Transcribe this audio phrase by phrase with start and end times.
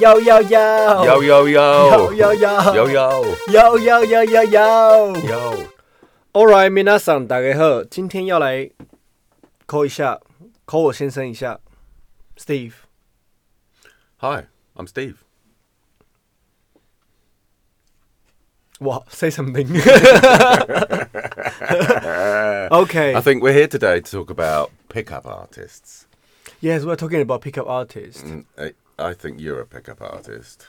[0.00, 1.04] Yo yo yo.
[1.04, 2.12] Yo yo yo.
[2.12, 2.74] Yo yo yo.
[2.74, 3.24] Yo yo.
[3.48, 5.14] Yo yo yo yo yo.
[5.16, 5.66] Yo.
[6.34, 8.70] Alright, minasan，大家好，今天要来
[9.66, 10.20] call 一下
[10.66, 11.58] ，call 我先生一下
[12.36, 12.72] ，Steve。
[14.18, 15.14] Hi, I'm Steve.
[18.78, 19.10] What?
[19.10, 19.66] Say something.
[22.70, 23.14] okay.
[23.14, 26.06] I think we're here today to talk about pickup artists.
[26.60, 28.22] Yes, we're talking about pickup artists.
[28.58, 30.68] Uh, I think you're a pickup artist.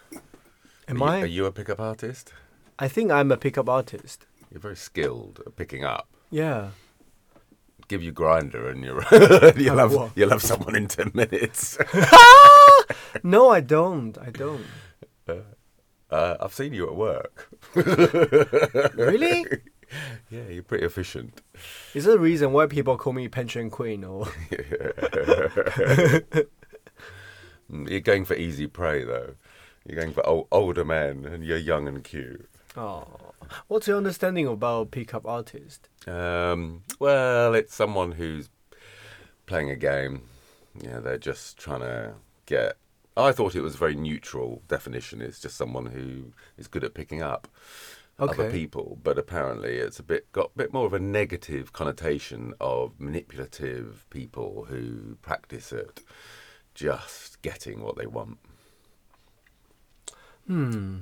[0.88, 1.22] Am are I?
[1.22, 2.34] Are you a pickup artist?
[2.80, 4.26] I think I'm a pickup artist.
[4.52, 6.08] You're very skilled at picking up.
[6.30, 6.70] Yeah.
[7.88, 9.02] Give you Grindr and you're
[9.58, 10.12] you'll have what?
[10.16, 11.78] you'll have someone in ten minutes.
[13.24, 14.18] No, I don't.
[14.18, 14.66] I don't.
[15.28, 17.50] Uh, I've seen you at work.
[17.76, 19.46] Really?
[20.30, 21.42] Yeah, you're pretty efficient.
[21.94, 24.28] Is there a reason why people call me pension queen or?
[27.70, 29.36] You're going for easy prey though.
[29.86, 32.50] You're going for old, older men, and you're young and cute.
[32.76, 33.08] Oh,
[33.68, 35.90] what's your understanding about pickup artist?
[36.08, 38.50] Um, well, it's someone who's
[39.46, 40.24] playing a game.
[40.80, 42.14] Yeah, they're just trying to
[42.46, 42.78] get.
[43.16, 45.22] I thought it was a very neutral definition.
[45.22, 47.48] It's just someone who is good at picking up
[48.20, 52.54] other people, but apparently it's a bit got a bit more of a negative connotation
[52.60, 56.02] of manipulative people who practice at
[56.78, 58.38] just getting what they want.
[60.46, 61.00] Hmm.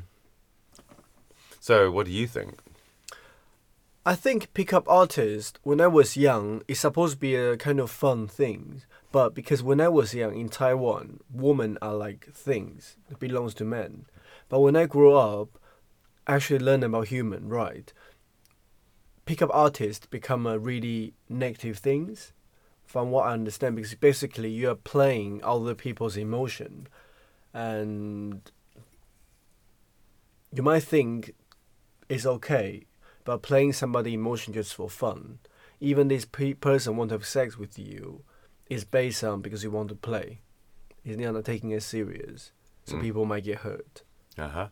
[1.60, 2.60] So, what do you think?
[4.06, 7.92] I think pickup artist when I was young is supposed to be a kind of
[7.92, 8.84] fun thing.
[9.12, 13.66] But because when I was young in Taiwan, women are like things that belongs to
[13.66, 14.06] men.
[14.48, 15.60] But when I grew up,
[16.28, 17.92] I actually learned about human, right?
[19.26, 22.32] Pickup artist become a really negative things
[22.86, 26.88] from what I understand because basically you are playing other people's emotion
[27.54, 28.52] and
[30.54, 31.34] you might think
[32.10, 32.86] it's okay
[33.24, 35.40] but playing somebody emotion just for fun
[35.80, 38.22] even this pe- person want to have sex with you
[38.70, 40.40] is based on because you want to play
[41.04, 42.52] it's not taking it serious
[42.86, 43.02] so Mm.
[43.02, 44.04] people might get hurt
[44.38, 44.68] Uh huh.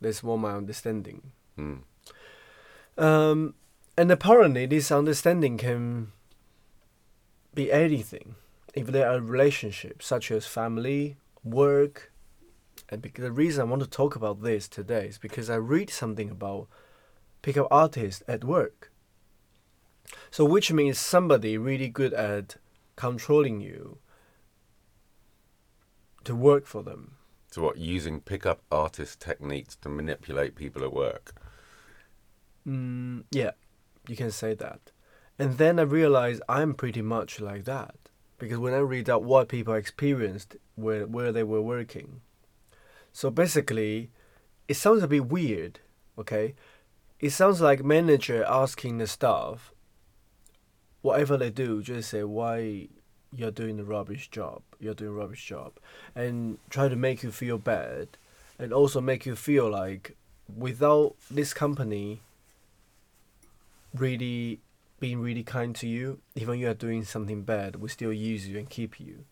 [0.00, 1.82] that's what my understanding Mm.
[2.98, 3.54] um,
[3.96, 6.12] and apparently this understanding can
[7.54, 8.34] be anything
[8.74, 12.12] if there are relationships such as family work
[12.88, 15.90] and because the reason i want to talk about this today is because i read
[15.90, 16.68] something about
[17.42, 18.90] pickup artists at work
[20.30, 22.56] so which means somebody really good at
[22.96, 23.98] controlling you
[26.24, 27.16] to work for them
[27.52, 31.34] So, what using pickup artist techniques to manipulate people at work?
[32.66, 33.50] Mm, yeah,
[34.08, 34.90] you can say that.
[35.38, 37.94] And then I realized I'm pretty much like that
[38.38, 42.20] because when I read out what people experienced where where they were working,
[43.12, 44.10] so basically,
[44.68, 45.80] it sounds a bit weird.
[46.18, 46.54] Okay,
[47.20, 49.72] it sounds like manager asking the staff,
[51.00, 52.88] whatever they do, just say why
[53.34, 54.62] you're doing the rubbish job.
[54.78, 55.72] You're doing rubbish job,
[56.14, 58.08] and try to make you feel bad,
[58.58, 60.16] and also make you feel like
[60.54, 62.20] without this company
[63.94, 64.60] really
[65.02, 68.56] being really kind to you, even you are doing something bad, we still use you
[68.56, 69.24] and keep you.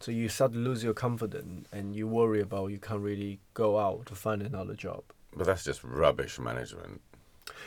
[0.00, 3.78] So you start to lose your confidence and you worry about you can't really go
[3.78, 5.04] out to find another job.
[5.36, 7.00] But that's just rubbish management.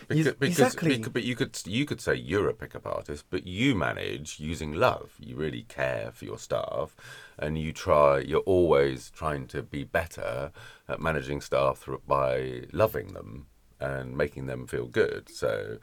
[0.09, 0.97] Yes, exactly.
[0.97, 4.74] because- but you could you could say you're a pickup artist, but you manage using
[4.74, 5.12] love.
[5.18, 6.96] You really care for your staff,
[7.40, 8.19] and you try.
[8.19, 10.52] You're always trying to be better
[10.90, 13.46] at managing staff by loving them
[13.79, 15.29] and making them feel good.
[15.29, 15.78] So,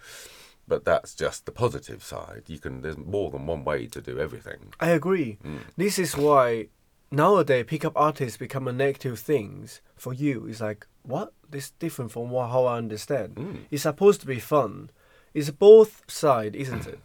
[0.66, 2.44] but that's just the positive side.
[2.46, 2.82] You can.
[2.82, 4.72] There's more than one way to do everything.
[4.80, 5.38] I agree.
[5.44, 5.60] Mm.
[5.76, 6.68] This is why
[7.10, 10.46] nowadays pickup artists become a negative things for you.
[10.46, 11.32] It's like what?
[11.48, 13.36] This different from what how I understand.
[13.36, 13.58] Mm.
[13.70, 14.90] It's supposed to be fun.
[15.32, 17.00] It's both side, isn't it?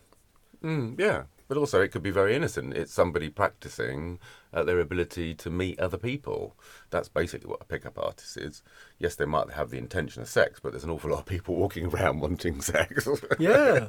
[0.63, 2.73] Mm, yeah, but also it could be very innocent.
[2.73, 4.19] It's somebody practicing
[4.53, 6.55] uh, their ability to meet other people.
[6.91, 8.61] That's basically what a pickup artist is.
[8.99, 11.55] Yes, they might have the intention of sex, but there's an awful lot of people
[11.55, 13.09] walking around wanting sex.
[13.39, 13.87] Yeah.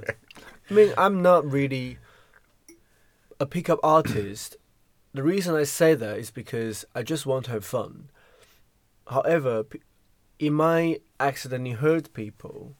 [0.70, 1.98] I mean, I'm not really
[3.38, 4.56] a pickup artist.
[5.12, 8.10] The reason I say that is because I just want to have fun.
[9.08, 9.64] However,
[10.38, 12.74] it might accidentally hurt people.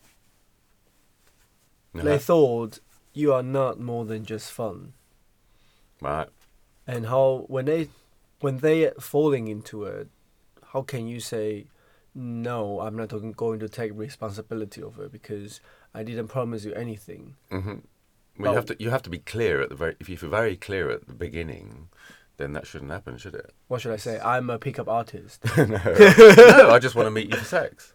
[1.92, 2.18] They Uh-huh.
[2.18, 2.78] thought
[3.12, 4.92] you are not more than just fun.
[6.00, 6.28] right.
[6.86, 7.88] And how when they
[8.40, 10.08] when they are falling into it,
[10.72, 11.66] how can you say
[12.14, 15.60] no, I'm not going to take responsibility of it because
[15.94, 17.36] I didn't promise you anything.
[17.50, 17.76] hmm
[18.38, 20.56] Well, you have to you have to be clear at the very if you're very
[20.56, 21.88] clear at the beginning,
[22.38, 23.52] then that shouldn't happen, should it?
[23.68, 24.18] What should I say?
[24.18, 25.44] I'm a pickup artist.
[25.56, 25.66] no.
[25.68, 27.92] no, I just want to meet you for sex.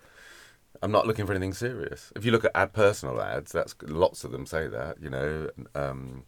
[0.81, 2.11] I'm not looking for anything serious.
[2.15, 5.01] If you look at ad personal ads, that's lots of them say that.
[5.01, 6.23] You know, um,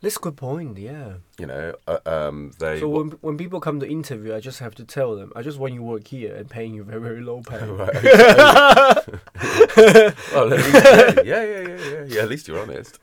[0.00, 0.78] That's a good point.
[0.78, 1.14] Yeah.
[1.38, 2.80] you know, uh, um, they.
[2.80, 5.58] So when when people come to interview, I just have to tell them, I just
[5.58, 7.58] want you to work here and paying you very very low pay.
[7.82, 8.02] Right,
[10.32, 10.74] well, at least,
[11.24, 12.22] yeah, yeah, yeah, yeah, yeah, yeah.
[12.22, 12.98] At least you're honest.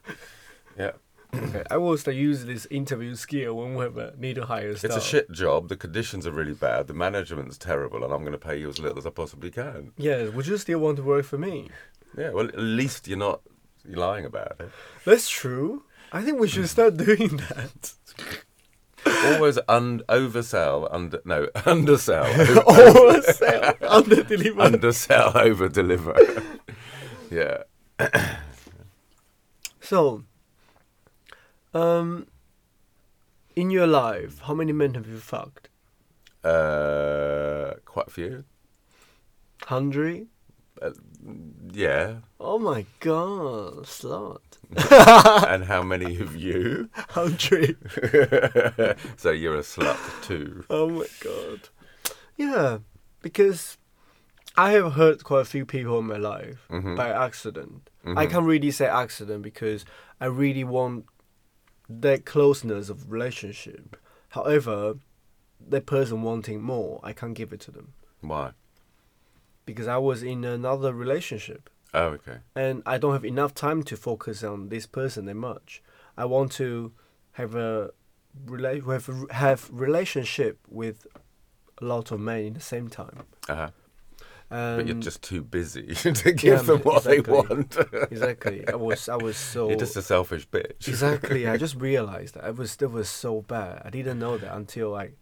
[0.77, 0.91] Yeah,
[1.33, 1.63] okay.
[1.69, 4.91] I will start use this interview skill when we have a need to hire staff.
[4.91, 5.69] it's a shit job.
[5.69, 6.87] The conditions are really bad.
[6.87, 9.91] The management's terrible, and I'm going to pay you as little as I possibly can.
[9.97, 10.29] Yeah.
[10.29, 11.69] Would you still want to work for me?
[12.17, 13.41] Yeah, well, at least you're not
[13.85, 14.69] lying about it.
[15.05, 15.83] That's true.
[16.11, 16.67] I think we should hmm.
[16.67, 17.93] start doing that.
[19.05, 22.25] Always un- oversell, under no undersell,
[22.67, 24.61] Or sell, under deliver.
[24.61, 26.15] undersell, over deliver.
[27.31, 27.63] yeah.
[29.79, 30.23] So,
[31.73, 32.27] um,
[33.55, 35.69] in your life, how many men have you fucked?
[36.43, 38.43] Uh, quite a few.
[39.65, 40.27] Hundred.
[41.73, 42.19] Yeah.
[42.39, 44.39] Oh my god, slut.
[45.49, 46.89] and how many of you?
[46.93, 47.75] Hundred.
[49.17, 50.63] so you're a slut too.
[50.69, 51.67] Oh my god.
[52.37, 52.77] Yeah,
[53.21, 53.77] because
[54.55, 56.95] I have hurt quite a few people in my life Mhm.
[56.95, 57.89] by accident.
[58.05, 58.31] I Mhm.
[58.31, 59.83] can't really say accident because
[60.21, 61.05] I really want
[61.89, 63.97] that closeness of relationship.
[64.29, 64.95] However,
[65.67, 68.51] that person wanting more, I can't give it to them Why?
[69.65, 72.37] because I was in another relationship Oh, okay.
[72.55, 75.81] and I don't have enough time to focus on this person that much.
[76.17, 76.91] I want to
[77.33, 77.91] have a
[78.45, 81.07] rela- have have relationship with
[81.81, 83.23] a lot of men in the same time.
[83.47, 83.69] Uh-huh.
[84.51, 85.93] And But you're just too busy
[86.23, 87.21] to give them what exactly.
[87.21, 87.77] they want.
[88.11, 88.67] exactly.
[88.67, 90.87] I was I was so You're just a selfish bitch.
[90.87, 91.47] exactly.
[91.47, 93.81] I just realized that I was it was so bad.
[93.85, 95.17] I didn't know that until like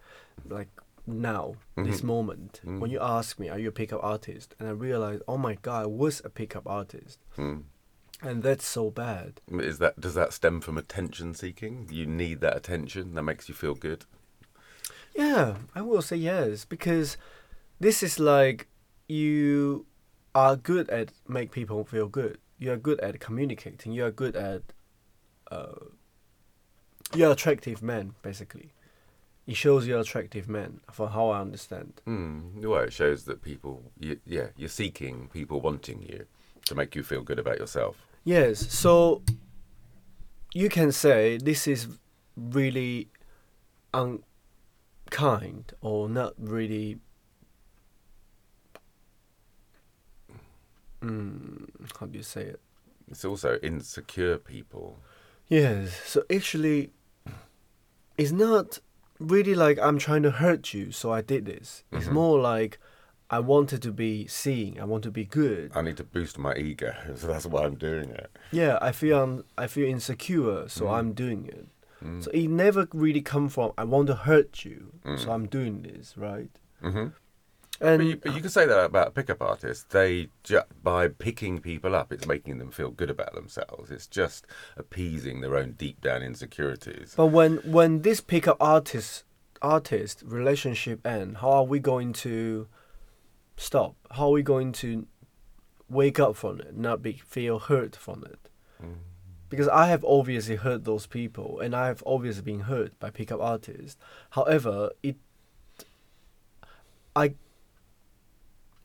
[0.48, 0.70] like
[1.06, 2.04] now this Mhm.
[2.04, 2.80] moment Mm.
[2.80, 5.84] when you ask me, "Are you a pickup artist?" and I realized, oh my god,
[5.84, 7.60] I was a pickup artist, Hmm.
[8.22, 9.40] and that's so bad.
[9.50, 11.88] Is that does that stem from attention seeking?
[11.92, 14.06] You need that attention that makes you feel good.
[15.16, 17.18] Yeah, I will say yes because
[17.80, 18.68] this is like
[19.08, 19.86] you
[20.36, 22.38] are good at make people feel good.
[22.60, 23.92] You are good at communicating.
[23.92, 24.62] You are good at
[25.52, 25.76] uh,
[27.16, 28.72] you're attractive man basically.
[29.46, 32.02] It shows you're attractive man for how I understand.
[32.04, 32.60] Hmm.
[32.62, 36.26] Well, it shows that people, you, yeah, you're seeking people wanting you
[36.66, 37.96] to make you feel good about yourself.
[38.26, 39.22] Yes, so
[40.54, 41.88] you can say this is
[42.36, 43.08] really
[43.94, 47.00] unkind or not really.
[51.08, 51.68] Mm,
[52.00, 52.60] how do you say it?
[53.10, 54.98] It's also insecure people.
[55.48, 56.92] Yes, so actually,
[58.18, 58.80] it's not
[59.20, 61.84] really like I'm trying to hurt you, so I did this.
[61.92, 62.14] It's Mhm.
[62.14, 62.80] more like
[63.30, 65.72] I wanted to be seen, I want to be good.
[65.76, 68.30] I need to boost my ego, so that's why I'm doing it.
[68.52, 70.94] Yeah, I feel I'm, I feel insecure, so Mhm.
[71.00, 71.68] I'm doing it.
[72.04, 72.24] Mm.
[72.24, 75.34] So it never really come from I want to hurt you, so Mm.
[75.34, 76.52] I'm doing this, right?
[76.82, 77.08] hmm
[77.80, 79.86] And But you, but you can say that about pickup artists.
[79.90, 83.92] They ju- by picking people up, it's making them feel good about themselves.
[83.92, 87.14] It's just appeasing their own deep down insecurities.
[87.16, 89.24] but when when this pickup artist
[89.62, 92.68] artist relationship end, how are we going to
[93.58, 93.96] stop?
[94.12, 95.08] How are we going to
[95.90, 98.50] wake up from it, not be feel hurt from it?
[98.84, 98.96] Mm.
[99.50, 103.40] Because I have obviously hurt those people, and I have obviously been hurt by pickup
[103.40, 103.98] artists.
[104.32, 105.16] However, it
[107.16, 107.34] I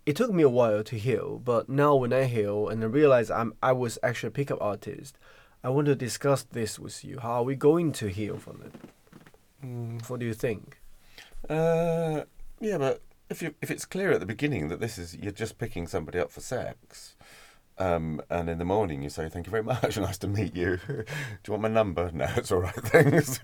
[0.04, 3.30] it took me a while to heal, but now when I heal and I realize
[3.30, 5.16] I'm I was actually a pickup artist,
[5.62, 7.20] I want to discuss this with you.
[7.20, 10.08] How are we going to heal from it?
[10.08, 10.78] What do you think?
[11.48, 12.22] Uh,
[12.60, 15.58] yeah, but if you if it's clear at the beginning that this is you're just
[15.58, 17.14] picking somebody up for sex,
[17.78, 20.78] um, and in the morning you say thank you very much, nice to meet you.
[20.86, 21.04] Do
[21.46, 22.10] you want my number?
[22.22, 22.74] No, it's all right.
[22.74, 23.40] Things.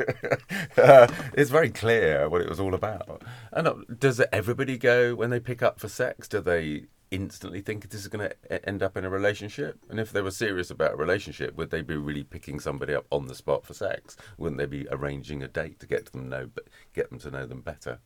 [0.76, 3.22] uh, it's very clear what it was all about.
[3.52, 6.28] And uh, does everybody go when they pick up for sex?
[6.28, 9.84] Do they instantly think this is going to end up in a relationship?
[9.88, 13.06] And if they were serious about a relationship, would they be really picking somebody up
[13.10, 14.16] on the spot for sex?
[14.36, 16.50] Wouldn't they be arranging a date to get them know,
[16.94, 18.00] get them to know them better?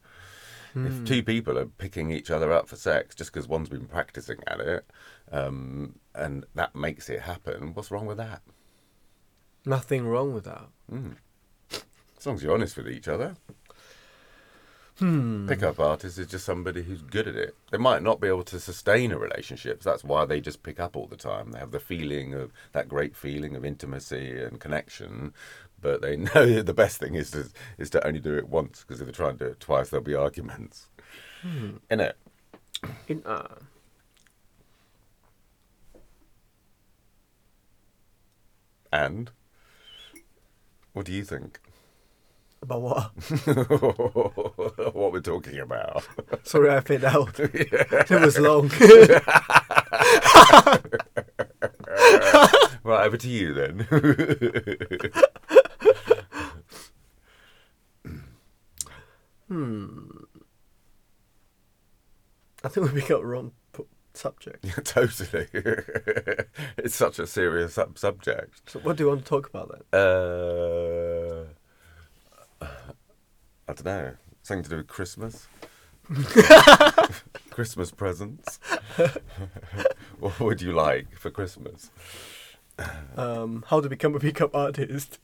[0.75, 4.39] If two people are picking each other up for sex just because one's been practicing
[4.47, 4.87] at it,
[5.31, 8.43] um, and that makes it happen, what's wrong with that?
[9.65, 10.69] Nothing wrong with that.
[10.91, 11.17] Mm.
[11.71, 13.35] As long as you're honest with each other.
[15.03, 15.49] Hmm.
[15.49, 17.57] Pickup artist is just somebody who's good at it.
[17.73, 19.83] They might not be able to sustain a relationship.
[19.83, 21.51] So that's why they just pick up all the time.
[21.51, 25.35] They have the feeling of that great feeling of intimacy and connection,
[25.81, 28.85] but they know that the best thing is to is to only do it once
[28.87, 30.87] because if they try and do it twice, there'll be arguments.
[31.43, 31.79] Hmm.
[31.91, 32.17] In it.
[33.09, 33.49] In, uh,
[38.93, 39.31] And
[40.93, 41.59] what do you think?
[42.63, 43.11] About what?
[44.95, 46.05] what we're talking about?
[46.45, 47.39] Sorry, I fade out.
[47.43, 48.69] It was long.
[52.85, 53.81] right, over to you then.
[59.49, 60.09] hmm.
[62.65, 63.53] I think we got wrong
[64.15, 64.65] subject.
[64.65, 65.49] Yeah, totally.
[66.77, 68.71] it's such a serious sub- subject.
[68.71, 70.01] So what do you want to talk about then?
[70.01, 71.12] Uh,
[73.73, 74.13] I don't know.
[74.43, 75.47] Something to do with Christmas.
[77.51, 78.59] Christmas presents.
[80.19, 81.91] what would you like for Christmas?
[83.17, 85.19] Um, how to become a pickup artist.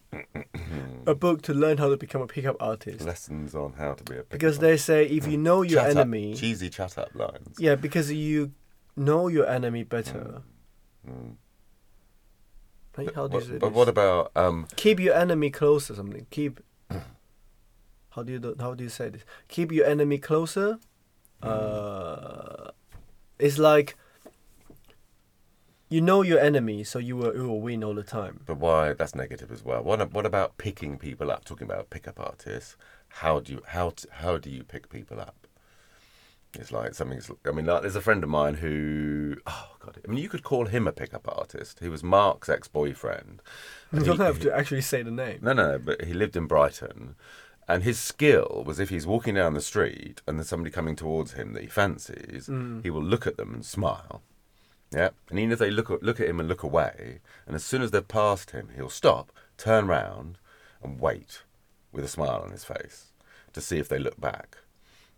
[1.07, 3.05] a book to learn how to become a pickup artist.
[3.05, 5.97] Lessons on how to be a Because they say if you know your Chat up-
[5.97, 7.57] enemy, cheesy chat up lines.
[7.59, 8.53] yeah, because you
[8.97, 10.43] know your enemy better.
[11.07, 11.35] Mm.
[12.97, 13.15] Right?
[13.15, 14.67] How do you say But, but what about um?
[14.77, 16.27] keep your enemy close or something.
[16.31, 16.61] Keep.
[18.11, 19.23] How do you do, how do you say this?
[19.49, 20.79] Keep your enemy closer.
[21.43, 22.71] Uh,
[23.39, 23.97] it's like
[25.91, 28.41] you know your enemy, so you will, you will win all the time.
[28.45, 28.93] But why?
[28.93, 29.83] That's negative as well.
[29.83, 31.45] What what about picking people up?
[31.45, 32.77] Talking about pickup artists.
[33.09, 35.47] How do you how t- how do you pick people up?
[36.55, 37.21] It's like something.
[37.47, 39.37] I mean, like, there's a friend of mine who.
[39.47, 39.99] Oh god.
[40.07, 41.79] I mean, you could call him a pickup artist.
[41.81, 43.43] He was Mark's ex-boyfriend.
[43.93, 45.39] You don't he- have to actually say the name.
[45.41, 47.15] No, no, but he lived in Brighton.
[47.69, 51.33] And his skill was if he's walking down the street and there's somebody coming towards
[51.35, 52.83] him that he fancies, Mm.
[52.83, 54.23] he will look at them and smile.
[54.91, 55.11] Yeah.
[55.29, 57.83] And even if they look at, look at him and look away, and as soon
[57.83, 60.39] as they've passed him, he'll stop, turn round,
[60.83, 61.43] and wait
[61.93, 63.13] with a smile on his face
[63.53, 64.59] to see if they look back.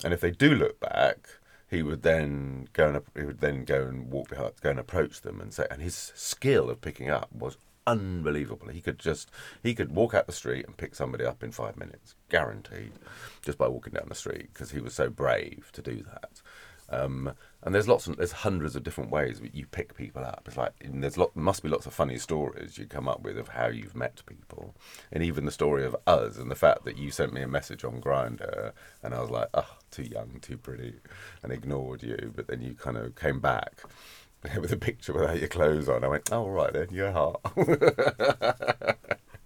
[0.03, 1.29] And if they do look back,
[1.69, 5.21] he would then go and he would then go and walk behind, go and approach
[5.21, 5.67] them and say.
[5.71, 8.69] And his skill of picking up was unbelievable.
[8.69, 9.31] He could just
[9.63, 12.93] he could walk out the street and pick somebody up in five minutes, guaranteed,
[13.43, 16.43] just by walking down the street because he was so brave to do that.
[16.91, 20.43] Um, and there's lots, of, there's hundreds of different ways you pick people up.
[20.47, 23.39] It's like and there's lot, must be lots of funny stories you come up with
[23.39, 24.75] of how you've met people,
[25.13, 27.85] and even the story of us and the fact that you sent me a message
[27.85, 28.73] on Grindr,
[29.03, 30.95] and I was like, oh, too young, too pretty,
[31.43, 32.33] and ignored you.
[32.35, 33.83] But then you kind of came back
[34.61, 36.03] with a picture without your clothes on.
[36.03, 37.41] I went, oh, all right then, you're hot.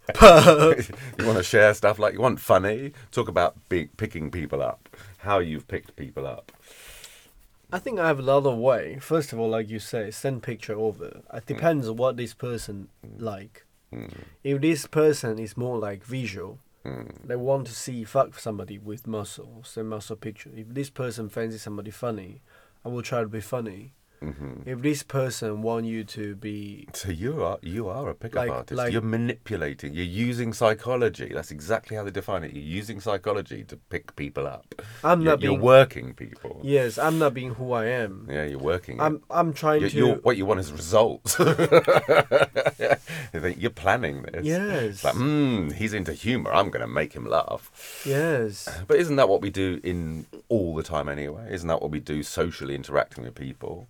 [0.20, 2.92] you want to share stuff like you want funny?
[3.10, 6.52] Talk about big, picking people up, how you've picked people up.
[7.72, 8.98] I think I have a lot of way.
[9.00, 11.22] First of all, like you say, send picture over.
[11.32, 13.64] It depends on what this person like.
[13.92, 14.12] Mm,
[14.44, 19.06] If this person is more like visual, mm, they want to see fuck somebody with
[19.06, 20.50] muscle, send muscle picture.
[20.54, 22.42] If this person fancies somebody funny,
[22.84, 23.94] I will try to be funny.
[24.32, 28.40] Hmm If this person want you to be So you are you are a pickup
[28.40, 28.78] Like- artist.
[28.78, 29.92] like- you're manipulating.
[29.94, 31.30] You're using psychology.
[31.32, 32.52] That's exactly how they define it.
[32.52, 34.66] You're using psychology to pick people up.
[35.02, 36.60] I'm you're, not you're working people.
[36.62, 38.26] Yes, I'm not being who I am.
[38.30, 39.00] Yeah, you're working.
[39.00, 41.38] I'm I'm trying You're, to you're- what you want is results.
[43.56, 44.44] you're planning this.
[44.44, 45.04] Yes.
[45.04, 46.52] Like, hmm, he's into humour.
[46.52, 47.70] I'm going to make him laugh.
[48.06, 48.68] Yes.
[48.86, 51.48] But isn't that what we do in all the time anyway?
[51.50, 53.88] Isn't that what we do socially interacting with people?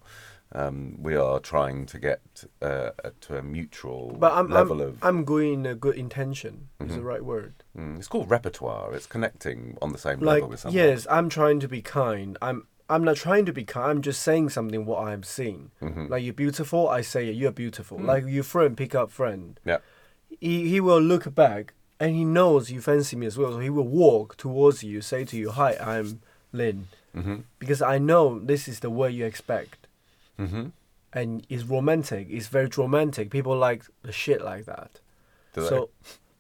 [0.55, 2.21] Um, we are trying to get
[2.63, 2.91] uh,
[3.23, 4.99] to a mutual But I'm level I'm, of.
[5.03, 6.69] I'm going in a good intention.
[6.81, 7.05] Is the Mhm.
[7.05, 7.55] right word.
[7.77, 8.95] Mm, it's called repertoire.
[8.95, 10.77] It's connecting on the same Like level with someone.
[10.77, 12.39] yes, I'm trying to be kind.
[12.41, 13.91] I'm I'm not trying to be kind.
[13.91, 15.71] I'm just saying something what I'm seeing.
[15.83, 16.09] Mhm.
[16.09, 17.99] Like you're beautiful, I say you're beautiful.
[17.99, 18.07] Mm.
[18.07, 19.59] Like your friend pick up friend.
[19.65, 19.79] Yeah.
[20.41, 23.53] He he will look back and he knows you fancy me as well.
[23.53, 26.21] So he will walk towards you, say to you, "Hi, I'm
[26.53, 29.84] Lin," hmm because I know this is the way you expect.
[30.39, 30.67] Hmm
[31.13, 32.27] and it's romantic.
[32.29, 33.31] It's very romantic.
[33.31, 35.01] People like the shit like that.
[35.53, 35.69] Do they?
[35.69, 35.91] so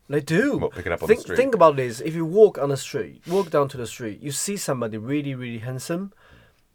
[0.08, 0.58] they do.
[0.58, 1.36] What, pick it up on think the street?
[1.36, 2.00] think about this.
[2.00, 5.34] If you walk on the street, walk down to the street, you see somebody really
[5.36, 6.12] really handsome,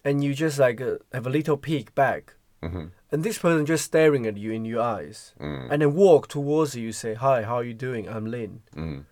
[0.05, 3.83] and you just like uh, have a little peek back, hmm and this person just
[3.85, 5.67] staring at you in your eyes, Mm.
[5.71, 6.83] and then walk towards you.
[6.85, 8.07] You say, "Hi, how are you doing?
[8.07, 9.03] I'm Lin." Mm.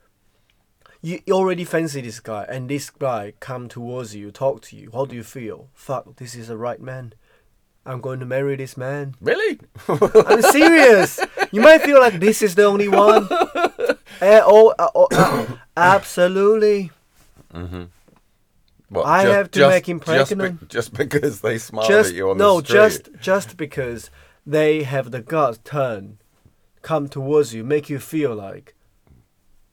[1.02, 4.92] You you already fancy this guy, and this guy come towards you, talk to you.
[4.94, 5.70] How do you feel?
[5.74, 7.14] Fuck, this is the right man.
[7.88, 9.16] I'm going to marry this man.
[9.22, 9.60] Really?
[9.88, 11.20] I'm serious.
[11.52, 13.28] You might feel like this is the only one.
[14.20, 16.90] Eh, oh, uh, oh, uh, absolutely.
[17.54, 17.84] hmm
[18.90, 20.70] What, I ju- have to just- make him just be- pregnant.
[20.70, 22.78] Just, because they smile just at you on no, the street.
[22.78, 24.10] No, just just because
[24.44, 26.18] they have the guts turn,
[26.82, 28.74] come towards you, make you feel like,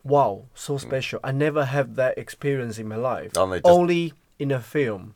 [0.02, 1.21] wow, so special.
[1.25, 3.33] I never have that experience in my life.
[3.33, 5.14] Just- Only in a film.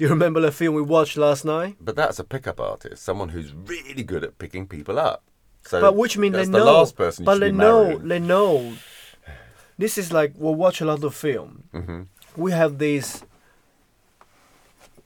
[0.00, 1.76] Do you remember the film we watched last night?
[1.78, 5.22] But that's a pickup artist, someone who's really good at picking people up.
[5.66, 6.60] So but which means they that's know.
[6.60, 7.98] the last person you but they know.
[7.98, 8.76] They know.
[9.76, 11.64] This is like we'll watch a lot of film.
[11.74, 12.04] Mm-hmm.
[12.34, 13.24] We have this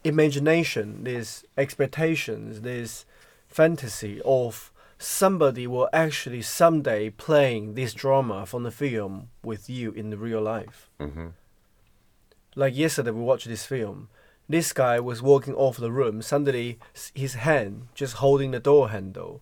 [0.04, 3.04] imagination, these expectations, this
[3.48, 10.10] fantasy of somebody will actually someday playing this drama from the film with you in
[10.10, 10.88] the real life.
[11.00, 11.30] Mm-hmm.
[12.54, 14.08] Like yesterday, we watched this film.
[14.48, 16.20] This guy was walking off the room.
[16.22, 16.78] Suddenly,
[17.14, 19.40] his hand just holding the door handle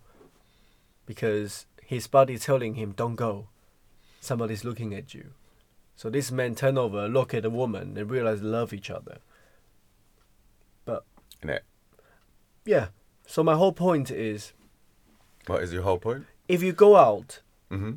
[1.06, 3.48] because his body telling him, "Don't go.
[4.20, 5.32] Somebody's looking at you."
[5.96, 9.18] So this man turn over, look at the woman, and realize they love each other.
[10.84, 11.04] But
[11.42, 11.60] Innit?
[12.64, 12.88] yeah,
[13.26, 14.52] so my whole point is,
[15.46, 16.26] What is your whole point?
[16.48, 17.40] if you go out,
[17.70, 17.92] Mm-hmm.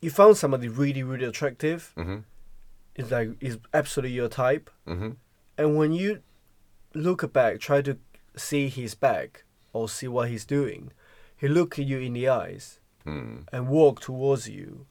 [0.00, 1.92] you found somebody really, really attractive.
[1.96, 2.18] Mm-hmm.
[2.94, 4.70] It's like is absolutely your type.
[4.86, 5.10] Mm-hmm.
[5.56, 6.20] And when you
[6.94, 7.98] look back, try to
[8.36, 10.92] see his back or see what he's doing,
[11.36, 13.46] he look at you in the eyes Mm.
[13.52, 14.86] and walk towards you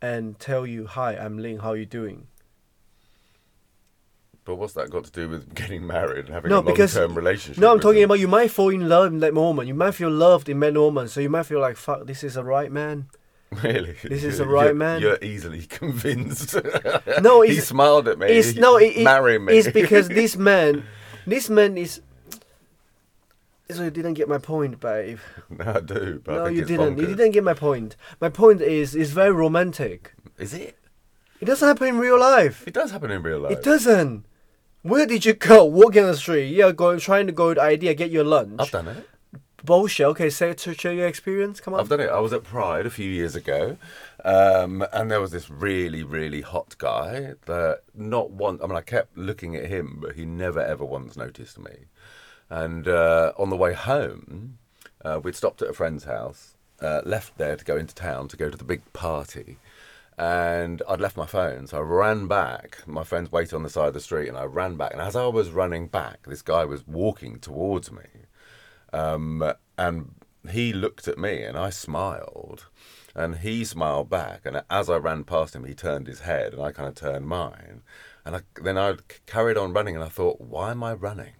[0.00, 1.58] and tell you, "Hi, I'm Ling.
[1.58, 2.28] How you doing?"
[4.44, 7.16] But what's that got to do with getting married and having No, a because- long-term
[7.16, 7.60] relationship?
[7.60, 8.10] No, I'm talking them?
[8.10, 9.68] about you might fall in love in that moment.
[9.68, 12.34] You might feel loved in that moment, so you might feel like, "Fuck, this is
[12.34, 13.08] the right man."
[13.64, 13.96] Really?
[14.04, 15.00] This is the right you're- man.
[15.02, 16.54] You're easily convinced.
[17.20, 18.28] No, he smiled at me.
[18.28, 19.58] It's no, it, it, marry me.
[19.58, 20.84] It's because this man,
[21.26, 22.00] this man is.
[23.70, 25.18] So you didn't get my point, babe.
[25.48, 26.98] no, I do, but I no, you didn't.
[26.98, 27.96] You didn't get my point.
[28.20, 30.12] My point is, it's very romantic.
[30.38, 30.76] Is it?
[31.40, 32.64] It doesn't happen in real life.
[32.66, 33.52] It does happen in real life.
[33.52, 34.24] It doesn't.
[34.82, 35.64] Where did you go?
[35.64, 36.48] Walking on the street.
[36.54, 38.60] Yeah, going trying to go to IKEA, get your lunch.
[38.60, 39.08] I've done it.
[39.64, 40.06] Bullshit.
[40.06, 41.60] Okay, say to share your experience.
[41.60, 41.80] Come on.
[41.80, 42.08] I've done it.
[42.08, 43.76] I was at Pride a few years ago,
[44.24, 48.58] um, and there was this really, really hot guy that not one.
[48.62, 51.86] I mean, I kept looking at him, but he never ever once noticed me.
[52.48, 54.58] And uh, on the way home,
[55.04, 58.36] uh, we'd stopped at a friend's house, uh, left there to go into town to
[58.36, 59.58] go to the big party.
[60.18, 62.86] And I'd left my phone, so I ran back.
[62.86, 64.92] My friends waited on the side of the street, and I ran back.
[64.92, 68.02] And as I was running back, this guy was walking towards me.
[68.92, 70.14] Um, and
[70.48, 72.66] he looked at me and I smiled.
[73.14, 76.62] And he smiled back and as I ran past him he turned his head and
[76.62, 77.82] I kind of turned mine.
[78.24, 81.34] And I, then I carried on running and I thought why am I running?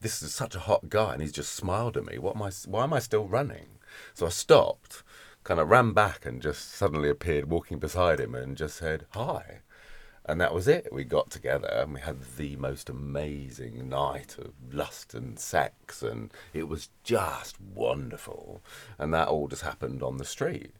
[0.00, 2.18] This is such a hot guy and he's just smiled at me.
[2.18, 3.78] What am I why am I still running?
[4.14, 5.02] So I stopped
[5.42, 9.60] kind of ran back and just suddenly appeared walking beside him and just said hi
[10.26, 10.88] and that was it.
[10.92, 16.32] We got together and we had the most amazing night of lust and sex, and
[16.52, 18.62] it was just wonderful.
[18.98, 20.74] And that all just happened on the street.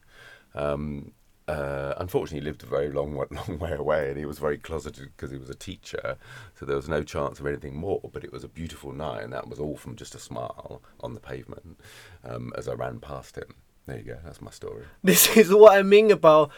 [0.54, 1.12] Um,
[1.46, 5.10] uh, unfortunately, he lived a very long, long way away, and he was very closeted
[5.16, 6.16] because he was a teacher,
[6.58, 8.10] so there was no chance of anything more.
[8.12, 11.14] But it was a beautiful night, and that was all from just a smile on
[11.14, 11.78] the pavement
[12.24, 13.54] um, as I ran past him.
[13.86, 14.18] There you go.
[14.24, 14.84] That's my story.
[15.04, 16.50] This is what I mean about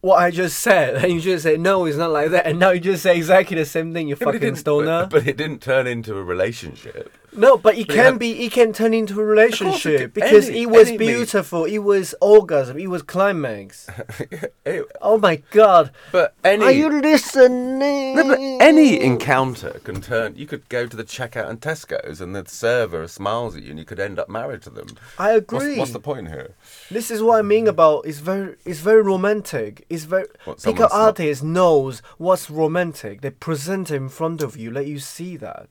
[0.00, 0.96] what I just said.
[0.96, 2.46] And you just say, no, it's not like that.
[2.46, 5.02] And now you just say exactly the same thing, you Yeah, fucking stoner.
[5.02, 7.12] But, but it didn't turn into a relationship.
[7.32, 10.70] No, but it can had- be, it can turn into a relationship because Any- it
[10.70, 11.64] was any beautiful.
[11.64, 12.78] It was orgasm.
[12.78, 13.88] It was climax.
[14.64, 15.90] It- oh my god.
[16.12, 18.16] but any Are you listening?
[18.16, 20.36] No, but any encounter can turn.
[20.36, 23.78] You could go to the checkout in Tesco's and the server smiles at you, and
[23.78, 24.88] you could end up married to them.
[25.18, 25.78] I agree.
[25.78, 26.54] what's the point here?
[26.90, 29.84] This is what I mean about it's very it's very romantic.
[29.88, 33.20] It's very What, pickup artist knows what's romantic.
[33.22, 35.68] They present it in front of you, let you see that.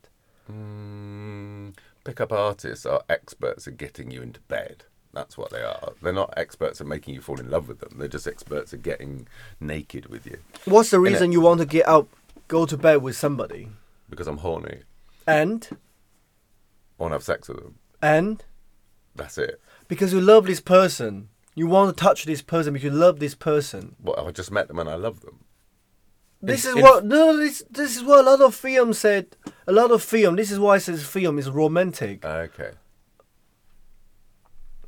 [0.51, 4.83] Mm, pickup artists are experts at getting you into bed.
[5.13, 5.93] That's what they are.
[6.01, 7.95] They're not experts at making you fall in love with them.
[7.97, 9.27] They're just experts at getting
[9.59, 12.07] naked with you What's the reason you want to get up,
[12.47, 13.69] go to bed with somebody,
[14.09, 14.81] because I'm horny.
[15.25, 15.75] and I
[17.03, 17.75] want to have sex with them.
[18.01, 18.43] and
[19.15, 19.59] That's it.
[19.87, 23.33] because you love this person, you want to touch this person because you love this
[23.35, 23.95] person.
[24.01, 25.39] Well, I just met them and I love them.
[26.41, 29.35] This In- is in- what no, this this is what a lot of film said.
[29.67, 30.35] A lot of film.
[30.35, 32.21] This is why I says film is romantic.
[32.23, 32.71] Ah, okay.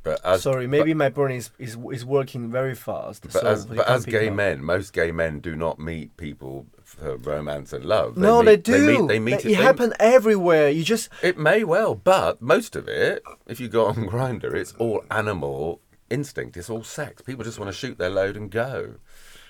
[0.04, 3.22] But as Sorry, maybe my brain is, is is working very fast.
[3.22, 4.34] But so as, but as gay up.
[4.34, 8.16] men, most gay men do not meet people for romance and love.
[8.16, 8.72] no, meet, they do.
[8.72, 9.08] They meet.
[9.08, 10.70] They meet it, it they- happen everywhere.
[10.70, 14.72] You just It may well, but most of it, if you go on Grindr, it's
[14.78, 16.56] all animal instinct.
[16.56, 17.22] It's all sex.
[17.22, 18.94] People just want to shoot their load and go.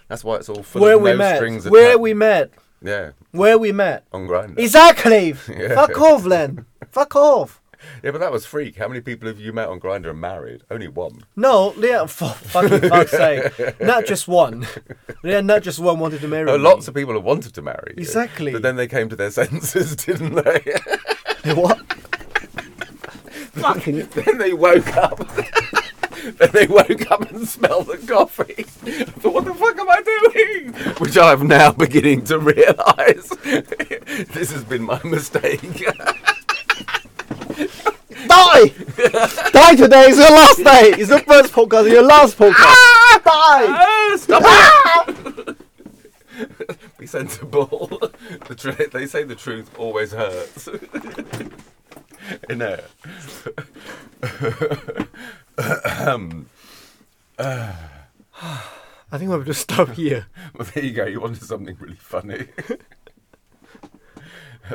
[0.08, 2.50] That's why it's all full where of we no met, strings where we met.
[2.84, 4.04] Yeah, Where we met.
[4.12, 4.58] on Grindr.
[4.58, 5.34] Exactly.
[5.48, 5.74] Yeah.
[5.76, 6.66] Fuck off, Len.
[6.90, 7.60] Fuck off.
[8.02, 8.76] Yeah, but that was freak.
[8.76, 10.62] How many people have you met on Grindr and married?
[10.70, 11.22] Only one.
[11.36, 13.80] No, yeah, for fucking fuck's sake.
[13.80, 14.66] Not just one.
[15.24, 16.64] Yeah, not just one wanted to marry Oh, me.
[16.64, 18.00] lots of people have wanted to marry you.
[18.02, 18.50] Exactly.
[18.50, 20.74] But then they came to their senses, didn't they?
[21.54, 21.78] What?
[23.52, 24.00] fucking.
[24.14, 25.20] then they woke up.
[26.22, 28.54] Then they woke up and smelled the coffee.
[28.58, 30.72] I thought, what the fuck am I doing?
[30.98, 33.28] Which I am now beginning to realise.
[34.32, 35.60] this has been my mistake.
[38.28, 38.64] Die!
[39.52, 40.94] Die today is your last day!
[40.96, 42.54] It's the first podcast, your last podcast!
[42.54, 43.22] Die!
[43.24, 44.42] Ah, Stop
[45.08, 45.56] it!
[46.98, 47.88] Be sensible.
[48.46, 50.68] The tr- they say the truth always hurts.
[52.48, 52.84] Innit?
[54.22, 55.08] um,
[59.12, 60.26] I think we'll just stop here.
[60.54, 61.04] well, there you go.
[61.04, 62.46] You wanted something really funny.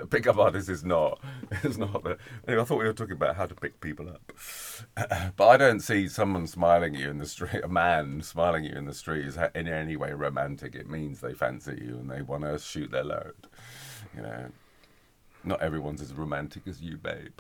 [0.10, 1.20] Pickup artist is not.
[1.64, 2.06] It's not.
[2.48, 4.34] Anyway, I thought we were talking about how to pick people up,
[5.38, 8.72] but I don't see someone smiling at you in the street, a man smiling at
[8.74, 10.76] you in the street, is in any way romantic.
[10.76, 13.48] It means they fancy you and they want to shoot their load.
[14.16, 14.52] You know,
[15.46, 17.40] not everyone's as romantic as you, babe.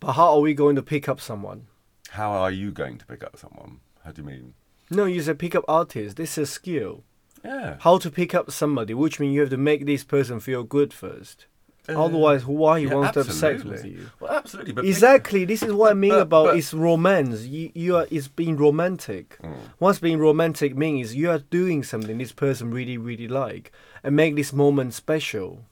[0.00, 1.66] But how are we going to pick up someone?
[2.10, 3.80] How are you going to pick up someone?
[4.04, 4.54] How do you mean?
[4.90, 6.16] No, you said pick up artist.
[6.16, 7.04] This is a skill.
[7.44, 7.76] Yeah.
[7.80, 10.92] How to pick up somebody, which means you have to make this person feel good
[10.92, 11.46] first.
[11.88, 14.00] Uh, Otherwise, why he yeah, wants to have sex with absolutely.
[14.02, 14.10] you?
[14.20, 14.72] Well, absolutely.
[14.72, 15.44] But pick- Exactly.
[15.44, 17.42] This is what I mean But- about but- it's romance.
[17.46, 19.38] You, you are it's being romantic.
[19.42, 19.54] Mm.
[19.78, 23.72] What's being romantic means you are doing something this person really really like
[24.04, 25.64] and make this moment special.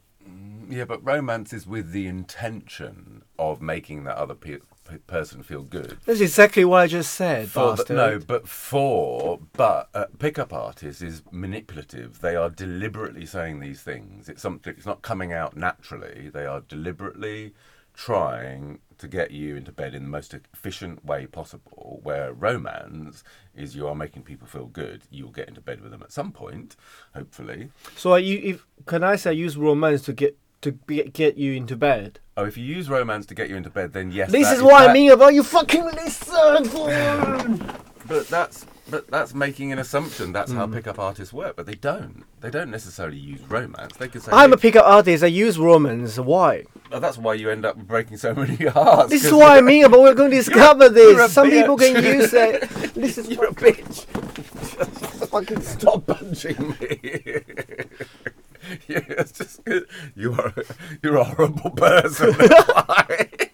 [0.68, 5.62] Yeah, but romance is with the intention of making that other pe- pe- person feel
[5.62, 5.96] good.
[6.05, 7.48] That's exactly what I just said.
[7.48, 12.20] For the, no, but for but uh, pickup artists is manipulative.
[12.20, 14.29] They are deliberately saying these things.
[14.29, 14.74] It's something.
[14.76, 16.31] It's not coming out naturally.
[16.33, 17.55] They are deliberately
[17.94, 22.00] trying to get you into bed in the most efficient way possible.
[22.03, 23.24] Where romance
[23.55, 25.03] is you are making people feel good.
[25.11, 26.76] You'll get into bed with them at some point,
[27.14, 27.70] hopefully.
[27.96, 31.53] So are you, if can I say use romance to get to be, get you
[31.55, 32.20] into bed?
[32.37, 34.31] Oh, if you use romance to get you into bed, then yes.
[34.31, 37.62] This is what I that- mean about you fucking listen.
[38.09, 40.33] But that's but that's making an assumption.
[40.33, 40.57] That's Hmm.
[40.57, 41.55] how pickup artists work.
[41.55, 42.25] But they don't.
[42.40, 43.96] They don't necessarily use romance.
[43.99, 45.23] They could say, I'm a pickup artist.
[45.23, 46.18] I use romance.
[46.18, 46.64] Why?
[46.90, 49.11] oh, that's why you end up breaking so many hearts.
[49.11, 51.33] This is what I mean about we're going to discover you're this.
[51.33, 51.94] Some people bitch.
[51.94, 52.68] can use it.
[52.94, 54.07] This is You're a bitch.
[55.20, 57.42] Just fucking Stop punching me.
[59.09, 59.61] it's just
[60.14, 60.55] you are
[61.03, 62.35] you're a horrible person.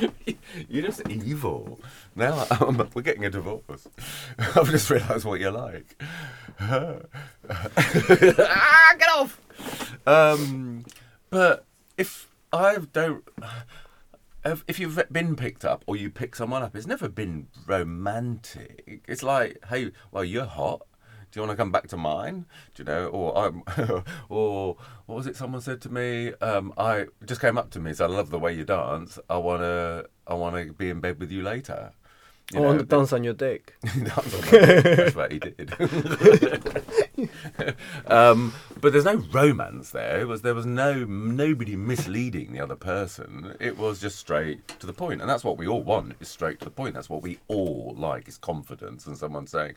[0.68, 1.80] You're just evil.
[2.14, 3.88] Now um, we're getting a divorce.
[4.38, 6.00] I've just realised what you're like.
[6.60, 6.98] ah,
[8.98, 9.40] get off.
[10.06, 10.84] Um,
[11.30, 11.64] but
[11.96, 13.24] if I don't,
[14.44, 19.02] if you've been picked up or you pick someone up, it's never been romantic.
[19.06, 20.82] It's like, hey, well, you're hot.
[21.32, 22.44] Do you want to come back to mine?
[22.74, 23.06] Do you know?
[23.06, 23.64] Or um,
[24.28, 25.34] or what was it?
[25.34, 28.38] Someone said to me, um, I just came up to me, said, "I love the
[28.38, 29.18] way you dance.
[29.30, 31.92] I wanna, I wanna be in bed with you later."
[32.52, 33.74] You I want to know, dance on your dick.
[33.82, 35.72] That's what he did.
[38.06, 40.20] um, but there's no romance there.
[40.20, 43.56] It was there was no nobody misleading the other person.
[43.60, 46.14] It was just straight to the point, and that's what we all want.
[46.20, 46.94] Is straight to the point.
[46.94, 48.28] That's what we all like.
[48.28, 49.74] Is confidence and someone saying,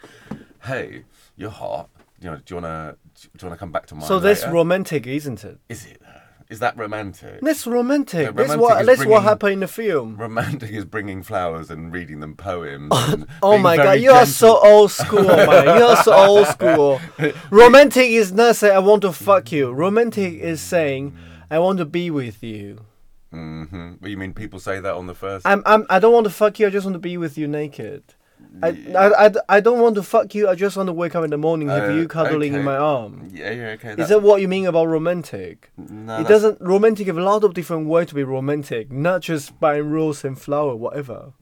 [0.63, 1.03] "Hey,
[1.38, 1.89] you're hot.
[2.21, 4.53] You know, do you wanna do you wanna come back to mine?" So that's later?"
[4.53, 5.60] romantic, isn't it?
[5.69, 6.01] Is it?
[6.47, 7.41] Is that romantic?
[7.41, 8.25] That's romantic.
[8.27, 10.15] No, that's romantic what that's what bringing- happened in the film.
[10.17, 12.91] Romantic is bringing flowers and reading them poems.
[13.41, 15.65] Oh my god, you are so old school, man.
[15.79, 17.01] You are so old school.
[17.49, 19.71] Romantic is not saying I want to fuck you.
[19.71, 21.15] Romantic is saying
[21.49, 22.81] I want to be with you.
[23.31, 25.45] hmm Well, you mean people say that on the first?
[25.47, 26.67] I'm, I'm I don't want to fuck you.
[26.67, 28.03] I just want to be with you naked.
[28.63, 30.48] I, I, I, I don't want to fuck you.
[30.48, 32.78] I just want to wake up in the morning have Uh, you cuddling in my
[32.78, 33.28] arm.
[33.34, 33.95] Yeah, yeah, okay.
[34.02, 35.71] Is that what you mean about romantic?
[35.78, 36.62] No, it that's- doesn't.
[36.62, 40.39] Romantic have a lot of different ways to be romantic, not just buying rose and
[40.39, 41.34] flower, whatever.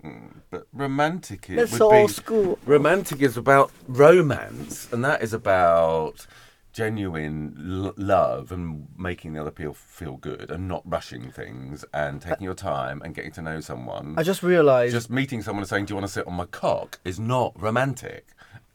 [0.50, 2.60] But romantic is That's would so be old school.
[2.66, 6.26] romantic is about romance, and that is about
[6.74, 7.56] genuine
[7.86, 12.44] l- love and making the other people feel good, and not rushing things, and taking
[12.44, 14.16] your time and getting to know someone.
[14.18, 16.46] I just realized Just meeting someone and saying, "Do you want to sit on my
[16.46, 18.28] cock?" is not romantic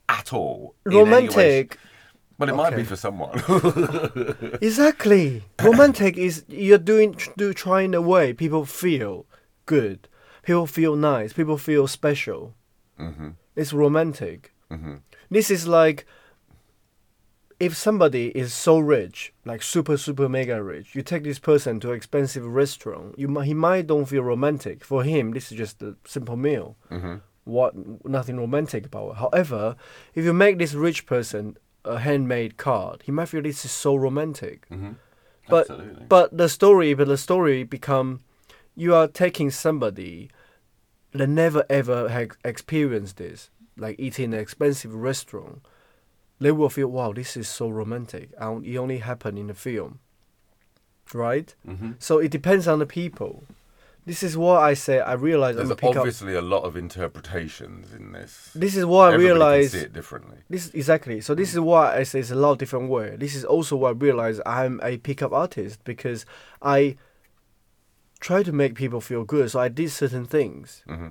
[0.09, 0.75] at all.
[0.87, 1.05] in any way.
[1.05, 1.79] romantic.
[2.39, 3.37] Well, it might be for someone.
[4.63, 5.43] Exactly.
[5.63, 9.27] Romantic is you're doing do trying a way people feel
[9.67, 10.09] good,
[10.45, 12.55] people feel nice, people feel special.
[12.97, 14.53] hmm It's romantic.
[14.71, 14.97] hmm
[15.31, 16.07] This is like
[17.61, 21.91] if somebody is so rich, like super super mega rich, you take this person to
[21.91, 24.85] an expensive restaurant, you he might don't feel romantic.
[24.85, 26.77] For him, this is just a simple meal.
[26.89, 29.17] hmm What nothing romantic about it.
[29.17, 29.77] However,
[30.15, 33.97] if you make this rich person a handmade card, he might feel this is so
[33.97, 34.67] romantic.
[34.69, 34.93] hmm
[35.49, 36.07] But Absolutely.
[36.09, 38.21] but the story, but the story become,
[38.77, 40.31] you are taking somebody
[41.13, 45.63] that never ever had experienced this, like eating an expensive restaurant.
[46.41, 48.31] They will feel, wow, this is so romantic.
[48.39, 50.01] And it only happened in the film,
[51.13, 51.55] right?
[51.65, 53.45] hmm So it depends on the people.
[54.07, 55.01] This is what I say.
[55.01, 55.85] I realize There's I'm up.
[55.85, 58.53] obviously a lot of interpretations in this.
[58.55, 59.73] This is what I realize.
[59.73, 60.39] can see it differently.
[60.49, 61.21] This exactly.
[61.21, 63.17] So this is why I say it's a lot of different way.
[63.17, 66.25] This is also why I realize I'm a pickup artist because
[66.63, 66.97] I
[68.19, 69.51] try to make people feel good.
[69.51, 71.09] So I did certain things, hmm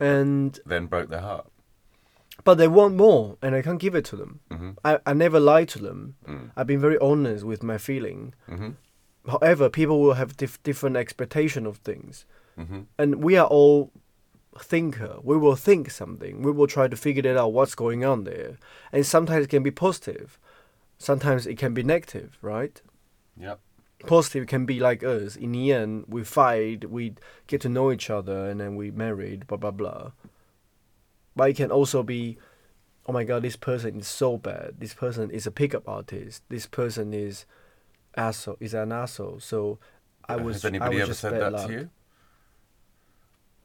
[0.00, 1.46] and Then broke their heart.
[2.44, 4.40] But they want more, and I can't give it to them.
[4.50, 6.16] hmm I, I never lie to them.
[6.28, 6.50] Mm.
[6.56, 8.34] I've been very honest with my feeling.
[8.48, 8.70] hmm
[9.26, 12.26] However, people will have dif- different expectation of things,
[12.56, 13.90] hmm and we are all
[14.58, 15.16] thinker.
[15.22, 16.42] We will think something.
[16.42, 18.58] We will try to figure it out what's going on there,
[18.92, 20.38] and sometimes it can be positive,
[20.98, 22.80] sometimes it can be negative, right?
[23.36, 23.58] Yep.
[24.06, 25.34] Positive can be like us.
[25.36, 27.14] In the end, we fight, we
[27.46, 30.10] get to know each other, and then we married, blah blah blah.
[31.36, 32.38] But it can also be,
[33.06, 34.74] oh my god, this person is so bad.
[34.78, 36.42] This person is a pickup artist.
[36.48, 37.44] This person is
[38.16, 38.56] asshole.
[38.60, 39.40] Is an asshole.
[39.40, 39.78] So,
[40.28, 40.56] I was.
[40.56, 41.66] Has anybody was ever said that luck.
[41.66, 41.90] to you?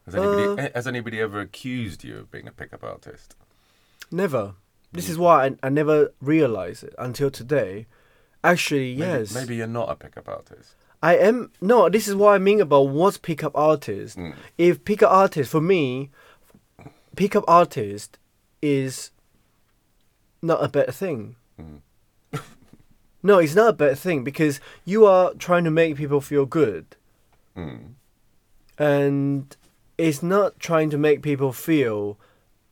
[0.06, 3.36] Has anybody, Uh, has anybody ever accused you of being a pickup artist?
[4.10, 4.54] Never.
[4.92, 7.86] This is why I, I never realized it until today.
[8.42, 9.34] Actually, Maybe, yes.
[9.34, 10.74] Maybe you're not a pickup artist.
[11.02, 11.52] I am.
[11.60, 14.18] No, this is what I mean about what's pickup artist.
[14.18, 14.34] Mm.
[14.58, 16.10] If pickup artist, for me,
[17.16, 18.18] pickup artist
[18.62, 19.10] is
[20.42, 21.36] not a bad thing.
[21.60, 21.80] Mm.
[23.22, 26.96] No, it's not a bad thing because you are trying to make people feel good.
[27.54, 27.94] Mm.
[28.78, 29.56] and
[29.98, 32.18] it's not trying to make people feel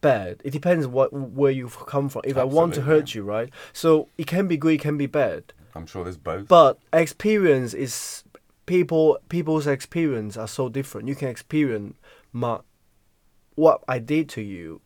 [0.00, 0.40] bad.
[0.44, 2.22] It depends what where you've come from.
[2.24, 3.00] If I want to Absolutely.
[3.00, 3.50] hurt you, right?
[3.74, 5.52] So it can be good, it can be bad.
[5.74, 6.48] I'm sure there's both.
[6.48, 8.24] But experience is
[8.64, 11.08] people people's experience are so different.
[11.08, 11.98] You can experience
[12.32, 12.60] my
[13.58, 14.80] what I did to you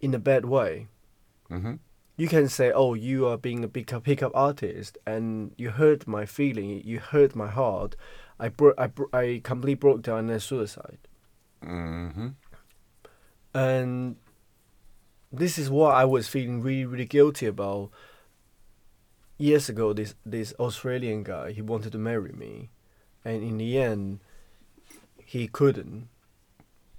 [0.00, 0.88] in a bad way.
[1.48, 1.74] hmm
[2.16, 6.24] You can say, "Oh, you are being a big pickup artist, and you hurt my
[6.26, 6.68] feeling.
[6.84, 7.96] You hurt my heart.
[8.38, 11.02] I bro- I, bro- I completely broke down and suicide."
[11.62, 12.28] hmm
[13.54, 14.16] and
[15.32, 17.90] this is what I was feeling really really guilty about
[19.38, 22.70] years ago this this Australian guy he wanted to marry me
[23.24, 24.20] and in the end
[25.24, 26.08] he couldn't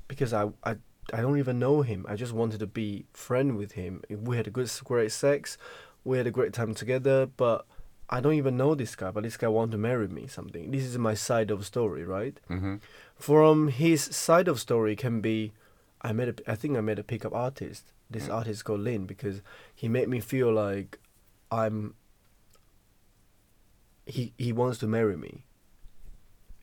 [0.08, 0.76] because I I
[1.13, 4.48] I don't even know him I just wanted to be friend with him we had
[4.48, 5.58] a good great sex
[6.04, 7.65] we had a great time together but
[8.10, 10.84] I don't even know this guy but this guy wanted to marry me something this
[10.84, 12.76] is my side of story right hmm
[13.18, 15.54] from his side of story can be
[16.02, 17.91] I met a, I think I met a pickup artist.
[18.12, 18.36] This Mm.
[18.36, 19.41] artist called Lin because
[19.74, 21.00] he made me feel like
[21.52, 21.96] I'm
[24.06, 25.46] he he wants to marry me.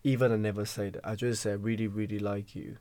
[0.04, 1.00] Even I never said it.
[1.04, 2.76] I just said I really, really like you.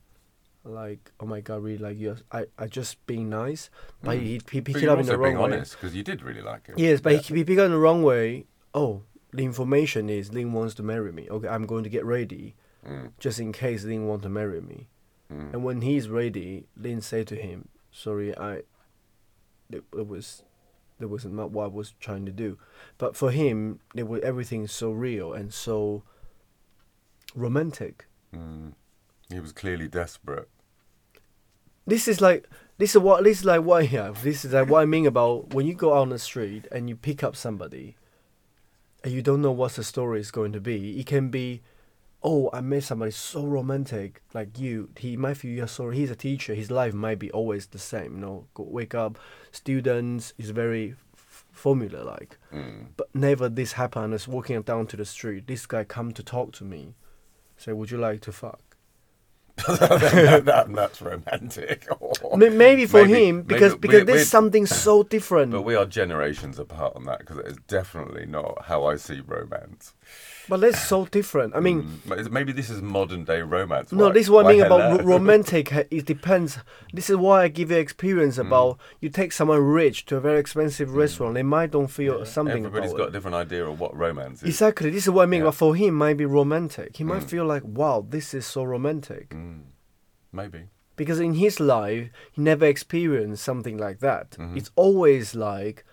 [0.64, 2.18] Like, oh my god, really like you.
[2.32, 3.70] I, I just being nice.
[4.04, 4.22] But Mm.
[4.22, 5.44] he, he picked it up in the wrong being way.
[5.58, 6.78] honest because you did really like it.
[6.78, 7.20] Yes, but Yeah.
[7.20, 8.46] he, he picked it up in the wrong way.
[8.74, 11.28] Oh, the information is Lin wants to marry me.
[11.30, 12.56] Okay, I'm going to get ready
[12.88, 14.88] Mm, just in case Lin want to marry me.
[15.32, 15.54] mm.
[15.54, 18.64] And when he's ready, Lin said to him, "Sorry, I.
[19.70, 20.44] It, it was,
[21.00, 22.58] that wasn't not what I was trying to do,
[22.98, 26.04] but for him, it was everything so real and so
[27.36, 28.06] romantic.
[28.36, 28.74] Mm.
[29.32, 30.50] He was clearly desperate.
[31.86, 34.14] This is like this is what this is like what yeah.
[34.24, 36.90] This is like what I mean about when you go out on the street and
[36.90, 37.96] you pick up somebody,
[39.04, 41.00] and you don't know what the story is going to be.
[41.00, 41.62] It can be
[42.24, 44.90] oh, I met somebody so romantic like you.
[44.98, 45.98] He might feel you're sorry.
[45.98, 46.54] He's a teacher.
[46.54, 48.16] His life might be always the same.
[48.16, 49.18] You know, go, wake up,
[49.52, 52.38] students is very f- formula like.
[52.54, 52.88] Mm.
[52.96, 54.12] But never this happened.
[54.12, 55.48] I was walking down to the street.
[55.48, 56.96] This guy come to talk to me,
[57.58, 58.71] say, "Would you like to fuck?"
[59.68, 61.88] That, that- that's romantic.
[62.36, 65.52] May- Maybe for Maybe- him because we- because there's something so different.
[65.52, 69.22] But we are generations apart on that because it is definitely not how I see
[69.26, 69.94] romance.
[70.50, 71.56] But that's so different.
[71.56, 73.92] I mean, Mm, maybe this is modern day romance.
[73.94, 75.72] no, Why- this is what I mean about romantic.
[75.90, 76.58] It depends.
[76.92, 78.48] This is why I give you experience Mm.
[78.48, 81.36] about you take someone rich to a very expensive restaurant.
[81.36, 83.10] They might don't feel something Everybody's got it.
[83.10, 84.50] a different idea of what romance is.
[84.50, 84.90] Exactly.
[84.90, 85.42] This is what I mean.
[85.42, 85.46] Yeah.
[85.46, 86.98] But for him, it might be romantic.
[86.98, 87.30] He might Mm.
[87.30, 89.34] feel like, wow, this is so romantic.
[90.32, 90.70] Maybe.
[90.96, 94.32] Because in his life, he never experienced something like that.
[94.32, 94.58] Mhm.
[94.58, 95.84] It's always like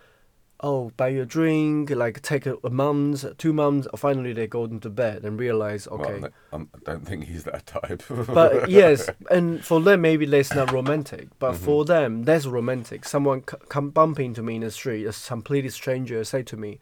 [0.61, 3.87] oh, buy your drink, like take a, a month, two months.
[3.97, 6.19] Finally, they go into bed and realize, okay.
[6.19, 8.03] Well, I don't think he's that type.
[8.27, 11.65] but yes, and for them maybe that's not romantic, but Mm-hmm.
[11.65, 13.05] for them that's romantic.
[13.05, 16.81] Someone c- come bump into me in the street, a completely stranger, say to me,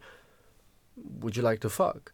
[1.19, 2.13] "Would you like to fuck?"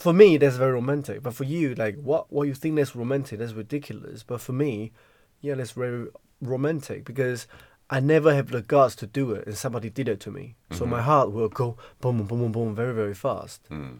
[0.00, 1.22] For me, that's very romantic.
[1.22, 3.38] But for you, like, what what you think that's romantic?
[3.38, 4.22] That's ridiculous.
[4.22, 4.92] But for me,
[5.40, 6.08] yeah, that's very
[6.40, 7.46] romantic because
[7.90, 10.54] I never have the guts to do it, and somebody did it to me.
[10.72, 10.90] So Mm-hmm.
[10.90, 13.68] my heart will go boom, boom, boom, boom, boom, very, very fast.
[13.70, 13.98] Mm.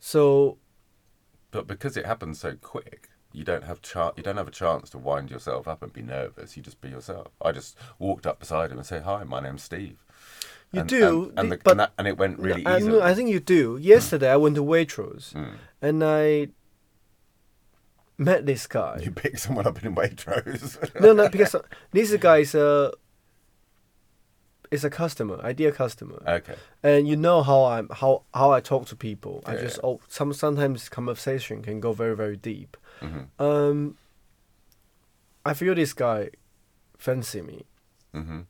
[0.00, 0.58] So
[1.50, 4.90] But because it happens so quick, you don't have char- you don't have a chance
[4.90, 6.56] to wind yourself up and be nervous.
[6.56, 7.28] You just be yourself.
[7.42, 10.04] I just walked up beside him and say, "Hi, my name's Steve."
[10.72, 13.00] You and, do, and, and, the- but- and, that, and it went really I, easily.
[13.00, 13.78] I think you do.
[13.80, 15.54] Yesterday, I went to Waitrose Mm.
[15.80, 16.48] and I
[18.18, 19.00] met this guy.
[19.02, 21.00] You picked someone up in Waitrose.
[21.00, 21.56] no, no, because
[21.92, 22.92] this guy is a
[24.70, 26.54] is a customer, ideal customer, okay.
[26.82, 29.42] and you know how I'm how how I talk to people.
[29.46, 29.88] I just yeah.
[29.88, 32.76] oh, some sometimes conversation can go very very deep.
[33.00, 33.96] hmm Um,
[35.46, 36.28] I feel this guy
[36.98, 37.64] fancy me.
[38.12, 38.40] hmm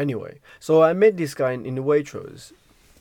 [0.00, 2.52] Anyway, so I met this guy in, in the Waitrose.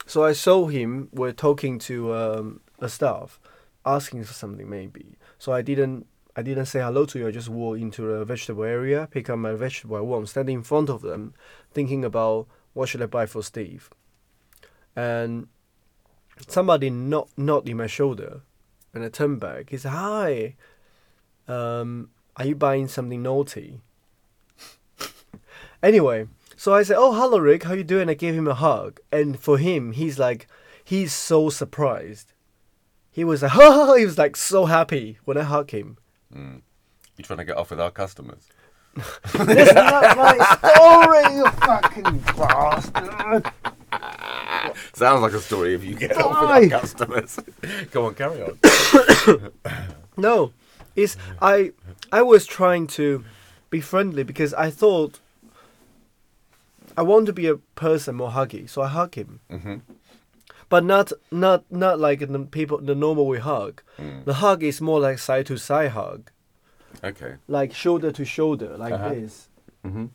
[0.06, 1.08] So I saw him.
[1.14, 3.40] We're talking to um, a staff,
[3.86, 5.18] asking for something maybe.
[5.38, 6.08] So I didn't.
[6.36, 7.28] I didn't say hello to you.
[7.28, 9.96] I just walked into the vegetable area, pick up my vegetable.
[9.96, 11.34] I want standing in front of them,
[11.72, 13.90] thinking about what should I buy for Steve.
[14.94, 15.48] And
[16.48, 18.42] somebody knocked knocked in my shoulder,
[18.94, 19.70] and I turned back.
[19.70, 20.56] He said, "Hi,
[21.48, 23.80] um, are you buying something naughty?"
[25.82, 26.28] Anyway,
[26.60, 27.63] so I said, "Oh, hello, Rick.
[27.63, 30.45] How you doing?" I gave him a hug, and for him, he's like,
[30.84, 32.34] he's so surprised.
[33.10, 35.98] He was like, "Oh!" He was like so happy when I hugged him.
[36.36, 36.62] Mm.
[37.15, 38.50] You trying to get off with our customers?
[38.95, 43.54] That's not my story, you fucking bastard.
[44.91, 47.39] Sounds like a story if you get off with our customers.
[47.91, 48.60] Go on, carry on.
[50.17, 50.52] No,
[50.98, 51.72] it's I.
[52.12, 53.24] I was trying to
[53.69, 55.22] be friendly because I thought
[57.00, 59.40] I want to be a person more huggy, so I hug him.
[59.50, 59.78] hmm
[60.70, 63.82] but not not not like the people the normal we hug.
[63.98, 64.24] Mm.
[64.26, 66.30] The hug is more like side to side hug,
[67.04, 67.34] Okay.
[67.48, 69.10] like shoulder to shoulder, like Uh-huh.
[69.16, 69.50] this.
[69.82, 70.08] hmm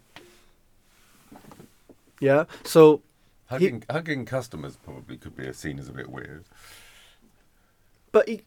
[2.20, 2.44] Yeah.
[2.64, 3.00] So
[3.46, 6.44] Hugging, hugging customers probably could be seen as a bit weird.
[8.12, 8.44] But it,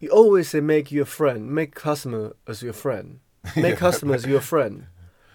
[0.00, 3.20] you always say make your friend, make customer as your friend,
[3.56, 4.86] make customer as your friend.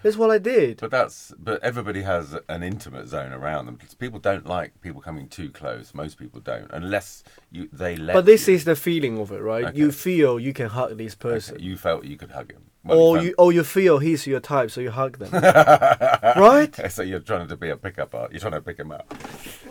[0.04, 0.80] That's what I did.
[0.80, 3.80] But that's but everybody has an intimate zone around them.
[4.00, 5.94] People don't like people coming too close.
[5.94, 8.14] Most people don't, unless you they let.
[8.14, 8.54] But this you.
[8.56, 9.76] is the feeling of it, right?
[9.76, 12.64] You feel you can hug this Okay, person, You felt you could hug him.
[12.88, 15.32] Well, or you or you feel he's your type, so you hug them,
[16.38, 16.74] right?
[16.92, 18.32] So you're trying to be a pickup art.
[18.32, 19.14] You're trying to pick him up.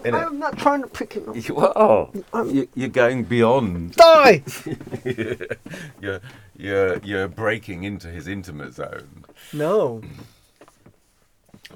[0.05, 1.37] I'm not trying to pick him up.
[1.37, 3.93] You- you're going beyond.
[3.97, 4.43] Die.
[6.01, 6.21] You're
[6.57, 9.25] you're you're breaking into his intimate zone.
[9.53, 10.03] No.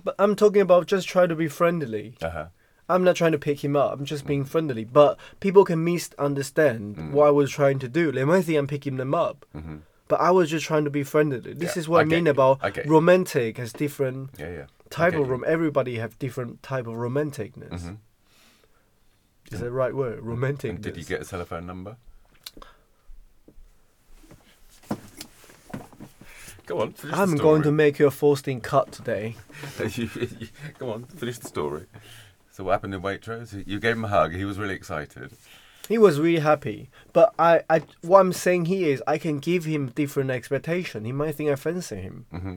[0.05, 2.15] But I'm talking about just try to be friendly.
[2.23, 2.47] Uh huh.
[2.89, 3.93] I'm not trying to pick him up.
[3.93, 4.85] I'm just being friendly.
[4.85, 7.11] But people can misunderstand Mm.
[7.13, 8.11] what I was trying to do.
[8.13, 9.47] They might think I'm picking them up.
[9.53, 9.77] hmm
[10.11, 11.39] But I was just trying to be friendly.
[11.39, 12.33] This Yeah, is what I I, mean you.
[12.33, 14.65] about I romantic has different Yeah, yeah.
[14.91, 15.25] type of you.
[15.33, 15.45] rom.
[15.47, 17.81] Everybody have different type of romanticness.
[17.81, 17.95] hmm
[19.53, 20.21] Is that the right word?
[20.21, 20.69] Romantic.
[20.71, 21.97] And did you get a telephone number?
[26.67, 26.93] Go on.
[26.93, 29.37] Finish I'm going to make you a Faustine cut today.
[29.95, 31.05] You- you- Go on.
[31.05, 31.87] Finish the story.
[32.51, 33.65] So what happened in Waitrose?
[33.67, 34.33] You gave him a hug.
[34.35, 35.31] He was really excited.
[35.91, 36.89] He was really happy.
[37.13, 41.05] But I, I, what I'm saying here is I can give him different expectation.
[41.05, 42.27] He might think I fancy him.
[42.31, 42.57] hmm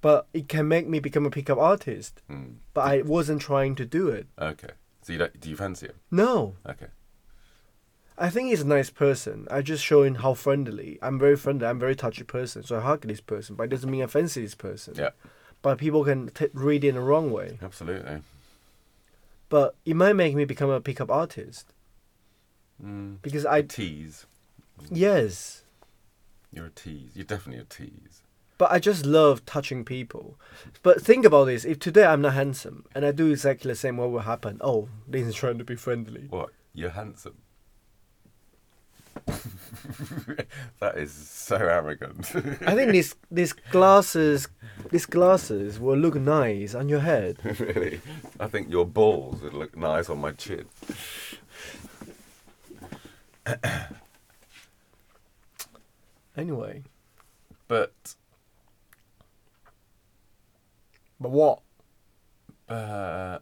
[0.00, 2.22] But it can make me become a pickup artist.
[2.30, 2.58] Mm.
[2.72, 4.28] But I wasn't trying to do it.
[4.38, 4.68] Okay.
[5.02, 5.96] So you do you fancy him?
[6.12, 6.54] No.
[6.64, 6.86] Okay.
[8.16, 9.48] I think he's a nice person.
[9.50, 11.00] I just showing how friendly.
[11.02, 11.66] I'm very friendly.
[11.66, 12.62] I'm a very touchy person.
[12.62, 14.94] So I hug this person, but it doesn't mean I fancy this person.
[14.96, 15.10] Yeah.
[15.62, 17.58] But people can t- read it in the wrong way.
[17.60, 18.22] Absolutely.
[19.48, 21.72] But it might make me become a pickup artist
[22.84, 23.22] Mm.
[23.22, 24.26] because A I tease.
[24.90, 25.62] yes.
[26.52, 27.10] You're a tease.
[27.14, 28.22] You're definitely a tease.
[28.58, 30.38] But I just love touching people.
[30.82, 33.98] But think about this: if today I'm not handsome and I do exactly the same,
[33.98, 34.58] what will happen?
[34.62, 36.26] Oh, is trying to be friendly.
[36.30, 36.50] What?
[36.72, 37.36] You're handsome.
[40.80, 42.34] that is so arrogant.
[42.66, 44.48] I think these these glasses,
[44.90, 47.38] these glasses will look nice on your head.
[47.60, 48.00] really.
[48.38, 50.66] I think your balls would look nice on my chin.
[56.36, 56.82] Anyway,
[57.66, 58.14] But
[61.18, 61.60] But what?
[62.68, 63.38] Uh,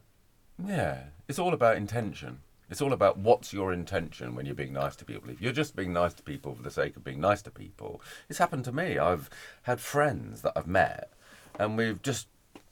[0.63, 2.39] yeah, it's all about intention.
[2.69, 5.29] It's all about what's your intention when you're being nice to people.
[5.29, 8.01] If you're just being nice to people for the sake of being nice to people,
[8.29, 8.97] it's happened to me.
[8.97, 9.29] I've
[9.63, 11.11] had friends that I've met,
[11.59, 12.27] and we've just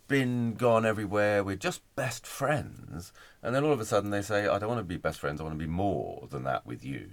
[0.08, 1.44] been gone everywhere.
[1.44, 4.80] We're just best friends, and then all of a sudden they say, "I don't want
[4.80, 5.40] to be best friends.
[5.40, 7.10] I want to be more than that with you."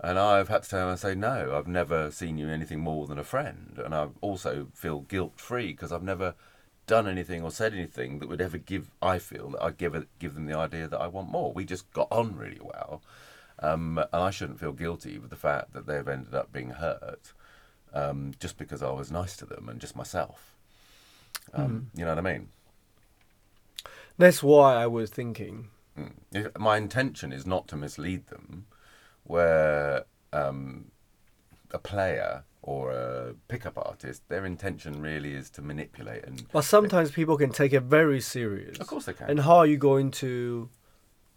[0.00, 3.06] And I've had to tell them, I say, "No, I've never seen you anything more
[3.06, 6.34] than a friend," and I also feel guilt free because I've never
[6.86, 10.08] done anything or said anything that would ever give I feel that I give it,
[10.18, 11.52] give them the idea that I want more.
[11.52, 13.02] We just got on really well,
[13.60, 17.32] um, and I shouldn't feel guilty with the fact that they've ended up being hurt
[17.92, 20.57] um, just because I was nice to them and just myself.
[21.54, 22.48] Um, You know what I mean?
[24.18, 25.68] That's why I was thinking.
[25.98, 26.12] Mm.
[26.32, 28.66] If- My intention is not to mislead them,
[29.24, 30.90] where um,
[31.70, 36.46] a player or a pickup artist, their intention really is to manipulate and.
[36.52, 38.78] But sometimes people can take it very serious.
[38.78, 39.30] Of course they can.
[39.30, 40.68] And how are you going to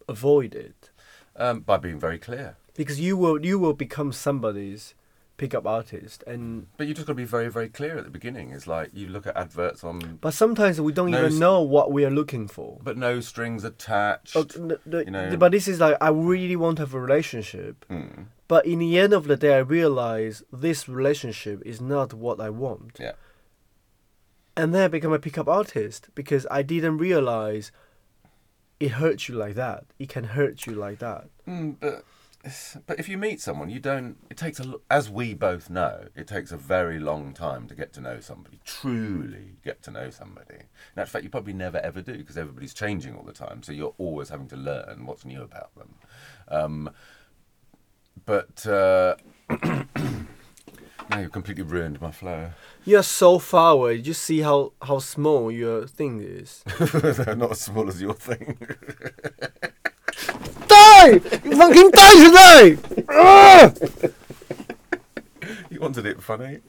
[0.07, 0.89] avoid it?
[1.35, 2.57] Um, by being very clear.
[2.75, 4.93] Because you will you will become somebody's
[5.41, 8.51] pickup artist and But you just got to be very, very clear at the beginning.
[8.51, 11.91] It's like you look at adverts on, but sometimes we don't No, even know what
[11.91, 12.79] we are looking for.
[12.83, 14.35] but no strings attached.
[14.37, 15.35] Oh, n- you know.
[15.43, 17.85] But this is like I really want to have a relationship.
[17.89, 18.23] Hmm.
[18.47, 22.49] But in the end of the day, I realize this relationship is not what I
[22.51, 22.97] want.
[22.99, 23.13] Yeah.
[24.55, 27.71] And then I become a pickup artist because I didn't realize
[28.79, 29.85] it hurts you like that.
[29.97, 31.23] It can hurt you like that.
[31.47, 32.03] Mm, but
[32.87, 34.17] but if you meet someone, you don't.
[34.29, 37.93] It takes a as we both know, it takes a very long time to get
[37.93, 38.59] to know somebody.
[38.65, 40.63] Truly get to know somebody.
[40.97, 43.61] In fact, you probably never ever do because everybody's changing all the time.
[43.61, 45.93] So you're always having to learn what's new about them.
[46.47, 46.89] Um,
[48.25, 49.15] but uh,
[51.09, 52.51] now you've completely ruined my flow.
[52.85, 53.95] You're so far away.
[53.95, 56.63] You see how, how small your thing is.
[56.79, 58.57] They're not as small as your thing.
[60.81, 61.13] die!
[61.43, 62.77] You fucking die today!
[63.09, 63.73] Ah!
[65.69, 66.59] You wanted it funny.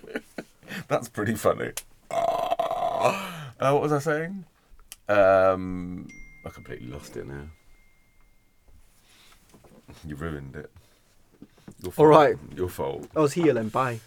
[0.88, 1.72] That's pretty funny.
[2.10, 3.52] Ah.
[3.60, 4.44] Uh, what was I saying?
[5.08, 6.08] Um,
[6.44, 7.44] I completely lost it now.
[10.06, 10.70] You ruined it.
[11.82, 12.04] Your fault.
[12.04, 12.36] All right.
[12.56, 13.08] Your fault.
[13.14, 13.68] I was here then.
[13.68, 14.00] Bye.